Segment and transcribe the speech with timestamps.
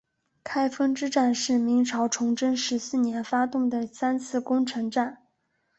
[0.43, 5.27] 开封之战是明朝崇祯十四年发动的三次攻城战。